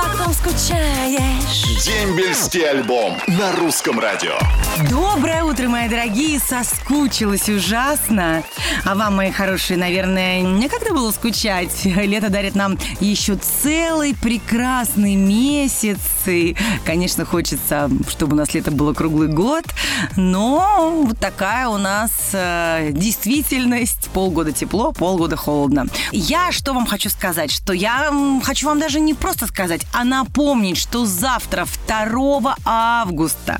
[0.00, 1.84] Потом скучаешь.
[1.84, 4.32] Дембельский альбом на русском радио.
[4.88, 6.38] Доброе утро, мои дорогие.
[6.38, 8.42] Соскучилась ужасно.
[8.84, 11.84] А вам, мои хорошие, наверное, некогда было скучать.
[11.84, 15.98] Лето дарит нам еще целый прекрасный месяц.
[16.26, 19.64] И, конечно, хочется, чтобы у нас лето было круглый год.
[20.16, 24.08] Но вот такая у нас э, действительность.
[24.14, 25.86] Полгода тепло, полгода холодно.
[26.10, 27.50] Я что вам хочу сказать?
[27.50, 28.10] Что я
[28.42, 33.58] хочу вам даже не просто сказать, а напомнить, что завтра, 2 августа,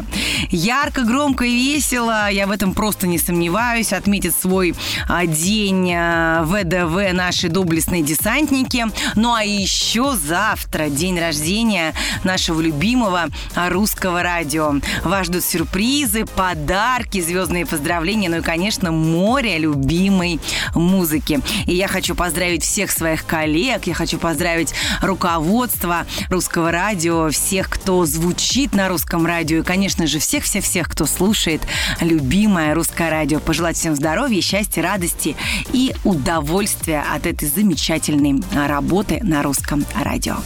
[0.51, 4.75] ярко, громко и весело, я в этом просто не сомневаюсь, отметит свой
[5.09, 8.87] а, день а, ВДВ наши доблестные десантники.
[9.17, 14.75] Ну а еще завтра день рождения нашего любимого а, русского радио.
[15.05, 20.41] Вас ждут сюрпризы, подарки, звездные поздравления, ну и, конечно, море любимой
[20.75, 21.41] музыки.
[21.67, 28.05] И я хочу поздравить всех своих коллег, я хочу поздравить руководство русского радио, всех, кто
[28.07, 31.63] звучит на русском радио, и, конечно же, всех-всех-всех, кто слушает
[32.01, 33.41] любимое русское радио.
[33.41, 35.37] Пожелать всем здоровья, счастья, радости
[35.73, 40.37] и удовольствия от этой замечательной работы на русском радио.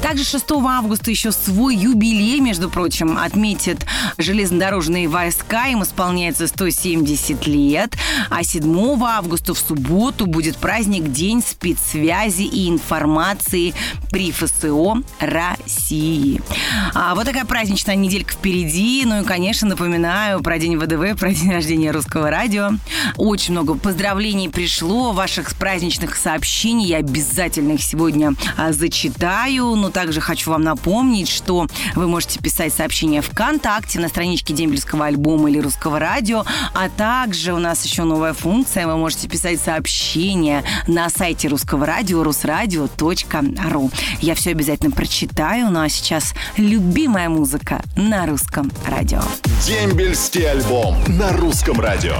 [0.00, 3.86] Также 6 августа еще свой юбилей, между прочим, отметят
[4.18, 5.66] железнодорожные войска.
[5.66, 7.96] Им исполняется 170 лет.
[8.30, 13.74] А 7 августа в субботу будет праздник День спецсвязи и информации
[14.10, 16.42] при ФСО России.
[16.94, 19.04] А вот такая праздничная неделька впереди.
[19.06, 22.70] Ну и, конечно, напоминаю про День ВДВ, про день рождения русского радио.
[23.16, 26.86] Очень много поздравлений пришло, ваших праздничных сообщений.
[26.86, 29.76] Я обязательно их сегодня а, зачитаю.
[29.76, 35.50] Но также хочу вам напомнить, что вы можете писать сообщения ВКонтакте на страничке Дембельского альбома
[35.50, 36.44] или русского радио.
[36.74, 38.86] А также у нас еще новая функция.
[38.86, 43.90] Вы можете писать сообщения на сайте русского радио русрадио.ру.
[44.20, 45.11] Я все обязательно прочитаю.
[45.70, 49.20] Ну а сейчас любимая музыка на русском радио.
[49.66, 52.16] Дембельский альбом на русском радио.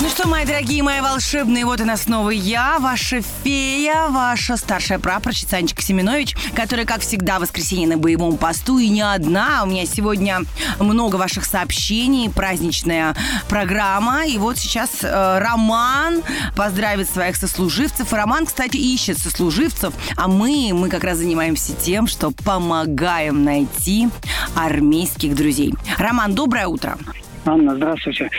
[0.00, 4.98] Ну что, мои дорогие, мои волшебные, вот и нас снова я, ваша фея, ваша старшая
[4.98, 9.62] прапорщица Анечка Семенович, которая, как всегда, в воскресенье на боевом посту, и не одна.
[9.62, 10.40] У меня сегодня
[10.78, 13.16] много ваших сообщений, праздничная
[13.48, 14.26] программа.
[14.26, 16.22] И вот сейчас э, Роман
[16.56, 18.12] поздравит своих сослуживцев.
[18.12, 24.08] Роман, кстати, ищет сослуживцев, а мы, мы как раз занимаемся тем, что помогаем найти
[24.54, 25.74] армейских друзей.
[25.98, 26.98] Роман, доброе утро.
[27.46, 28.30] Анна, здравствуйте.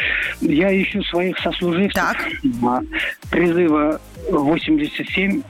[0.41, 1.93] Я ищу своих сослуживцев.
[1.93, 2.17] Так.
[3.29, 3.99] Призыва
[4.31, 5.41] 87-91.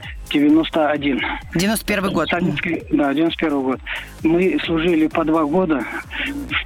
[1.56, 2.30] 91 год.
[2.30, 3.80] Советский- да, 91 год.
[4.24, 5.84] Мы служили по два года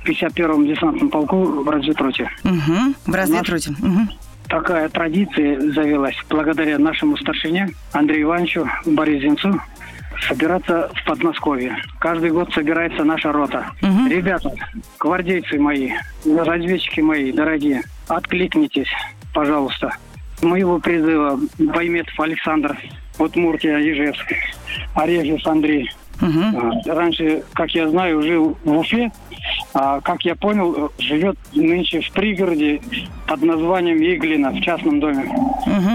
[0.04, 2.30] в 51-м десантном полку в разведроте.
[2.44, 2.94] Угу.
[3.06, 3.72] В разведроте.
[3.80, 4.10] Мгм.
[4.48, 9.62] Такая традиция завелась благодаря нашему старшине Андрею Ивановичу Борисенцу
[10.28, 11.76] собираться в Подмосковье.
[12.00, 13.72] Каждый год собирается наша рота.
[14.10, 14.52] Ребята,
[15.00, 15.92] гвардейцы мои,
[16.26, 18.92] разведчики мои, дорогие, откликнитесь,
[19.34, 19.96] пожалуйста.
[20.42, 22.78] Моего призыва Байметов Александр,
[23.18, 24.34] Удмуртия, Ижевск,
[24.96, 25.92] Орежев Андрей.
[26.22, 29.12] А, Раньше, как я знаю, жил в Уфе,
[29.74, 32.82] а как я понял, живет нынче в пригороде
[33.28, 35.30] под названием Иглина в частном доме.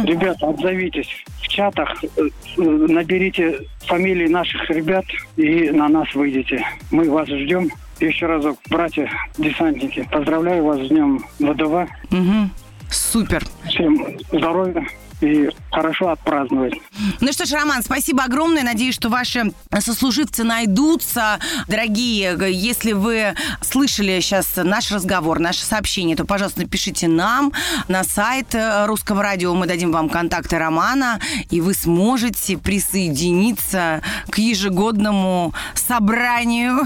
[0.04, 1.08] Ребята, отзовитесь
[1.40, 5.04] в чатах, э, наберите фамилии наших ребят
[5.36, 6.64] и на нас выйдете.
[6.90, 7.70] Мы вас ждем.
[8.00, 9.08] Еще разок, братья
[9.38, 11.88] десантники, поздравляю вас с днем ВДВ.
[12.10, 12.50] Мгм.
[12.90, 13.42] Супер.
[13.68, 14.84] Всем здоровья
[15.24, 16.74] и хорошо отпраздновать.
[17.20, 18.62] Ну что ж, Роман, спасибо огромное.
[18.62, 21.38] Надеюсь, что ваши сослуживцы найдутся.
[21.68, 27.52] Дорогие, если вы слышали сейчас наш разговор, наше сообщение, то, пожалуйста, напишите нам
[27.88, 29.54] на сайт э, Русского радио.
[29.54, 31.20] Мы дадим вам контакты Романа,
[31.50, 36.82] и вы сможете присоединиться к ежегодному собранию.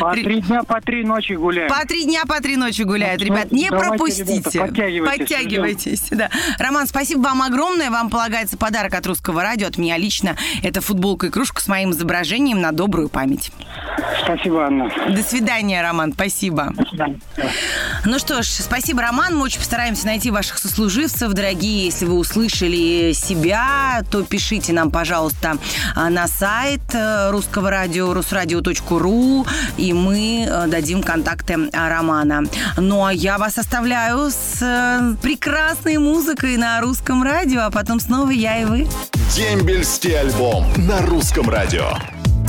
[0.00, 1.68] По три дня, по три ночи гуляем.
[1.68, 3.52] По три дня, по три ночи гуляют, Ну, ребят.
[3.52, 4.26] Не давайте, пропустите.
[4.32, 6.30] ребята, подтягивайтесь, Подтягивайтесь, да.
[6.58, 7.90] Роман, спасибо вам огромное.
[7.90, 10.36] Вам полагается подарок от Русского радио, от меня лично.
[10.62, 13.52] Это футболка и кружка с моим изображением на добрую память.
[14.24, 14.90] Спасибо, Анна.
[15.08, 16.12] До свидания, Роман.
[16.12, 16.72] Спасибо.
[16.74, 17.20] До свидания.
[18.04, 19.36] Ну что ж, спасибо, Роман.
[19.36, 21.86] Мы очень постараемся найти ваших сослуживцев, дорогие.
[21.86, 25.56] Если вы услышали себя, то пишите нам, пожалуйста,
[25.94, 29.46] а, на сайт э, русского радио, русрадио.ру,
[29.76, 32.42] и мы э, дадим контакты а, Романа.
[32.76, 38.30] Ну, а я вас оставляю с э, прекрасной музыкой на русском радио, а потом снова
[38.30, 38.86] я и вы.
[39.34, 41.88] Дембельский альбом на русском радио.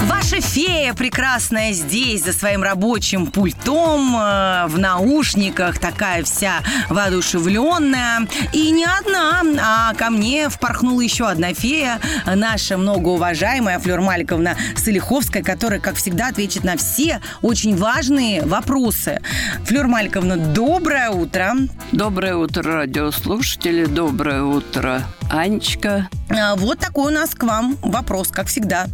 [0.07, 6.59] Ваша фея прекрасная здесь, за своим рабочим пультом, э, в наушниках, такая вся
[6.89, 8.27] воодушевленная.
[8.51, 15.41] И не одна, а ко мне впорхнула еще одна фея, наша многоуважаемая Флёр Маликовна Салиховская,
[15.41, 19.21] которая, как всегда, ответит на все очень важные вопросы.
[19.65, 21.53] Флёр Маликовна, доброе утро.
[21.93, 23.85] Доброе утро, радиослушатели.
[23.85, 26.09] Доброе утро, Анечка.
[26.29, 28.85] А, Вот такой у нас к вам вопрос, как всегда.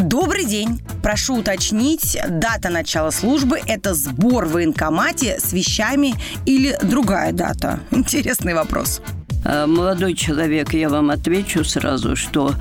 [0.00, 0.82] Добрый день.
[1.04, 6.14] Прошу уточнить, дата начала службы– это сбор в военкомате с вещами
[6.46, 7.78] или другая дата?
[7.92, 9.00] Интересный вопрос.
[9.50, 12.54] А, Молодой человек, я вам отвечу сразу, что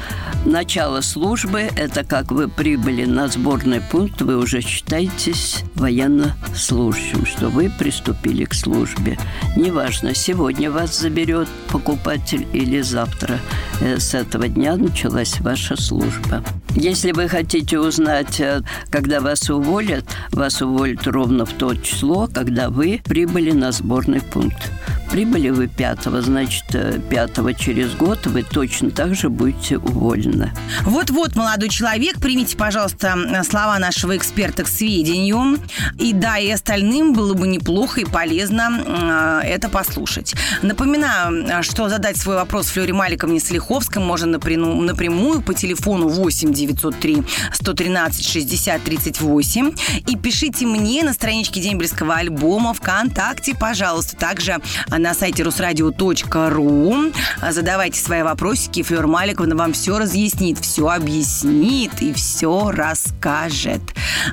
[0.45, 7.69] начало службы– это как вы прибыли на сборный пункт, вы уже считаетесь военнослужащим, что вы
[7.69, 9.17] приступили к службе.
[9.57, 13.39] Неважно, сегодня вас заберет покупатель или завтра.
[13.81, 16.41] Э, С этого дня началась ваша служба.
[16.73, 22.69] Если вы хотите узнать, э, когда вас уволят, вас уволят ровно в то число, когда
[22.69, 24.71] вы прибыли на сборный пункт.
[25.11, 30.51] Прибыли вы пятого, значит, э, пятого через год вы точно так же будете уволены.
[30.83, 35.59] Вот-вот, молодой человек, примите, пожалуйста, слова нашего эксперта к сведению.
[35.97, 40.35] И да, и остальным было бы неплохо и полезно э, это послушать.
[40.61, 47.23] Напоминаю, что задать свой вопрос Флёре Маликовне Слиховской можно напрямую, напрямую по телефону 8 903
[47.53, 49.73] 113 60 38
[50.07, 54.17] и пишите мне на страничке Дембельского альбома ВКонтакте, пожалуйста.
[54.17, 54.59] Также
[54.97, 57.11] на сайте русрадио.ру
[57.49, 63.81] задавайте свои вопросики, Флёр Маликовна вам все разъяснит, все объяснит и все расскажет.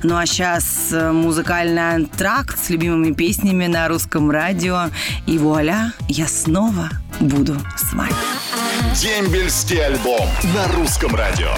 [0.02, 4.90] Ну а сейчас музыкальный антракт с любимыми песнями на русском радио.
[5.26, 6.90] И вуаля, я снова
[7.20, 8.14] буду с вами.
[8.94, 11.50] Дембельский альбом на русском радио.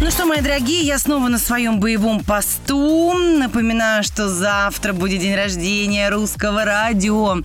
[0.00, 3.12] Ну что, мои дорогие, я снова на своем боевом посту.
[3.14, 7.36] Напоминаю, что завтра будет день рождения русского радио.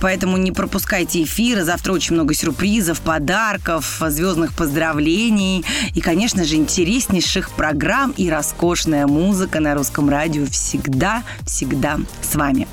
[0.00, 1.64] Поэтому не пропускайте эфиры.
[1.64, 5.64] Завтра очень много сюрпризов, подарков, звездных поздравлений.
[5.94, 12.68] И, конечно же, интереснейших программ и роскошная музыка на русском радио всегда, всегда с вами.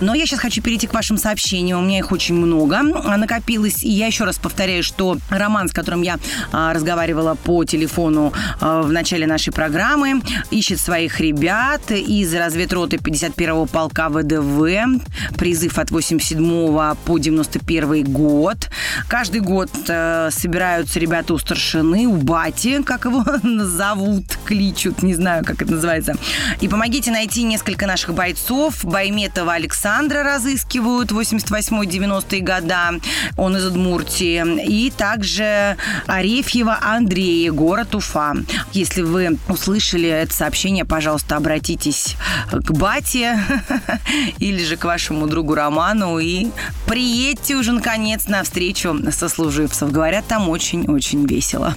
[0.00, 1.80] Но я сейчас хочу перейти к вашим сообщениям.
[1.80, 3.84] У меня их очень много накопилось.
[3.84, 6.18] И я еще раз повторяю, что роман, с которым я
[6.52, 13.66] а, разговаривала по телефону а, в начале нашей программы, ищет своих ребят из разведроты 51-го
[13.66, 15.02] полка ВДВ.
[15.36, 18.70] Призыв от 87 по 91 год.
[19.08, 23.24] Каждый год э, собираются ребята у старшины, у бати, как его
[23.64, 26.14] зовут, кличут, не знаю, как это называется.
[26.60, 28.84] И помогите найти несколько наших бойцов.
[28.84, 32.94] Байметова Александра разыскивают 88-90-е года.
[33.36, 34.66] Он из Удмуртии.
[34.66, 35.76] И также
[36.06, 38.34] Арефьева Андрея, город Уфа.
[38.72, 42.16] Если вы услышали это сообщение, пожалуйста, обратитесь
[42.52, 43.38] к бате
[44.38, 46.48] или же к вашему другу Роману и
[46.86, 49.90] приедьте уже наконец на встречу сослуживцев.
[49.90, 51.74] Говорят, там очень-очень весело.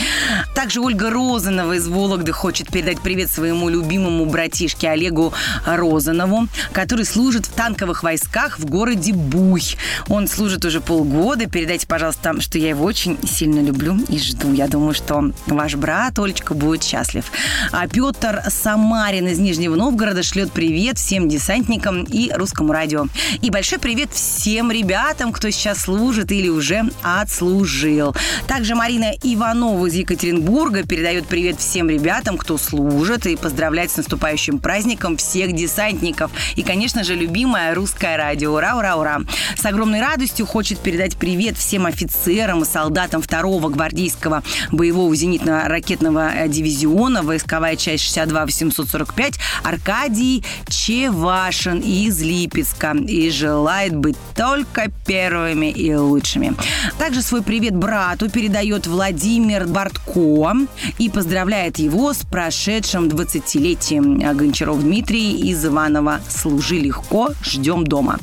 [0.54, 5.32] Также Ольга Розанова из Вологды хочет передать привет своему любимому братишке Олегу
[5.66, 9.62] Розанову, который служит в танковых войсках в городе Буй.
[10.08, 11.46] Он служит уже полгода.
[11.46, 14.52] Передайте, пожалуйста, что я его очень сильно люблю и жду.
[14.52, 17.24] Я думаю, что ваш брат, Олечка, будет счастлив.
[17.72, 23.06] А Петр Самарин из Нижнего Новгорода шлет привет всем десантникам и русскому радио.
[23.40, 28.14] И большой привет всем ребятам, кто сейчас служит или уже отслужил.
[28.46, 34.58] Также Марина Иванова из Екатеринбурга передает привет всем ребятам, кто служит, и поздравляет с наступающим
[34.58, 36.30] праздником всех десантников.
[36.56, 38.52] И, конечно же, любимое русское радио.
[38.52, 39.20] Ура, ура, ура!
[39.56, 46.17] С огромной радостью хочет передать привет всем офицерам и солдатам второго гвардейского боевого зенитно-ракетного
[46.48, 52.94] дивизиона, войсковая часть 62-845, Аркадий Чевашин из Липецка.
[52.96, 56.54] И желает быть только первыми и лучшими.
[56.98, 60.54] Также свой привет брату передает Владимир Бортко
[60.98, 66.20] и поздравляет его с прошедшим 20-летием Гончаров Дмитрий из Иванова.
[66.28, 68.18] Служи легко, ждем дома.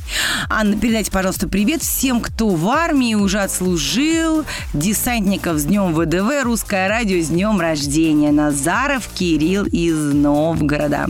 [0.50, 6.88] Анна, передайте, пожалуйста, привет всем, кто в армии уже отслужил, десантников с днем ВДВ, русское
[6.88, 8.32] радио с днем рождения.
[8.32, 11.08] Назаров Кирилл из Новгорода.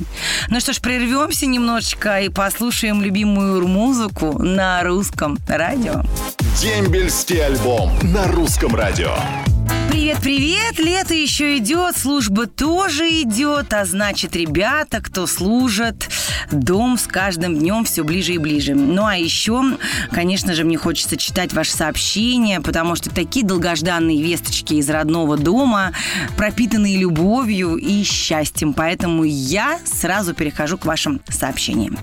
[0.49, 6.03] Ну что ж, прервемся немножечко и послушаем любимую музыку на русском радио.
[6.61, 9.15] Дембельский альбом на русском радио.
[9.95, 10.77] Привет, привет!
[10.77, 16.09] Лето еще идет, служба тоже идет, а значит, ребята, кто служит,
[16.51, 18.75] дом с каждым днем все ближе и ближе.
[18.75, 19.63] Ну а еще,
[20.11, 25.93] конечно же, мне хочется читать ваши сообщения, потому что такие долгожданные весточки из родного дома,
[26.35, 28.73] пропитанные любовью и счастьем.
[28.73, 31.97] Поэтому я сразу перехожу к вашим сообщениям.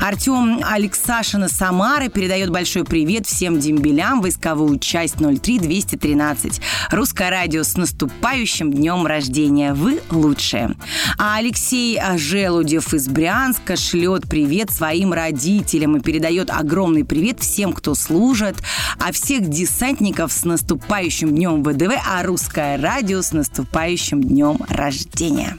[0.00, 6.62] Артем Алексашина Самары передает большой привет всем дембелям, войсковую часть 03213.
[6.90, 9.74] Русская радио с наступающим днем рождения.
[9.74, 10.76] Вы лучшие.
[11.18, 17.96] А Алексей Желудев из Брянска шлет привет своим родителям и передает огромный привет всем, кто
[17.96, 18.54] служит,
[19.00, 25.56] а всех десантников с наступающим днем ВДВ, а русское радио с наступающим днем рождения.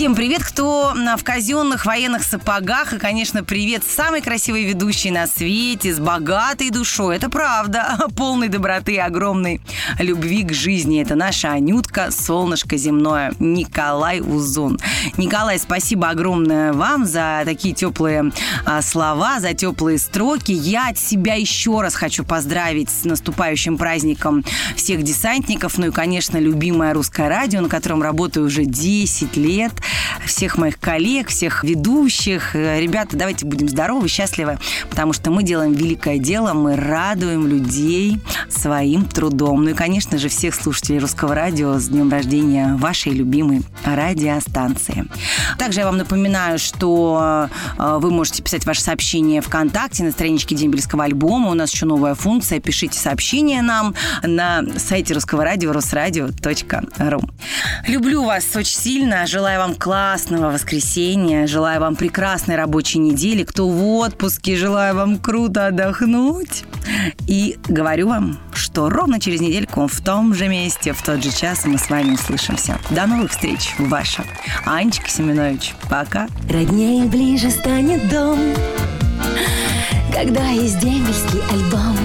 [0.00, 2.94] Всем привет, кто в казенных военных сапогах.
[2.94, 7.16] И, конечно, привет самой красивой ведущей на свете, с богатой душой.
[7.16, 7.98] Это правда.
[8.16, 9.60] Полной доброты огромной
[9.98, 11.02] любви к жизни.
[11.02, 14.78] Это наша Анютка, солнышко земное, Николай Узун.
[15.18, 18.32] Николай, спасибо огромное вам за такие теплые
[18.64, 20.52] а, слова, за теплые строки.
[20.52, 25.76] Я от себя еще раз хочу поздравить с наступающим праздником всех десантников.
[25.76, 29.72] Ну и, конечно, любимое русское радио, на котором работаю уже 10 лет
[30.24, 32.54] всех моих коллег, всех ведущих.
[32.54, 38.20] Э, ребята, давайте будем здоровы, счастливы, потому что мы делаем великое дело, мы радуем людей
[38.48, 39.64] своим трудом.
[39.64, 45.06] Ну и, конечно же, всех слушателей Русского радио с днем рождения вашей любимой радиостанции.
[45.58, 51.04] Также я вам напоминаю, что э, вы можете писать ваши сообщения ВКонтакте на страничке Дембельского
[51.04, 51.50] альбома.
[51.50, 52.60] У нас еще новая функция.
[52.60, 57.22] Пишите сообщения нам на сайте русского радио русрадио.ру.
[57.86, 59.26] Люблю вас очень сильно.
[59.26, 61.46] Желаю вам классного воскресенья.
[61.46, 63.44] Желаю вам прекрасной рабочей недели.
[63.44, 66.64] Кто в отпуске, желаю вам круто отдохнуть.
[67.26, 71.64] И говорю вам, что ровно через недельку в том же месте, в тот же час
[71.64, 72.78] мы с вами услышимся.
[72.90, 73.74] До новых встреч.
[73.78, 74.22] Ваша
[74.66, 75.74] Анечка Семенович.
[75.88, 76.28] Пока.
[76.48, 78.38] Роднее ближе станет дом,
[80.12, 81.96] когда есть дембельский альбом.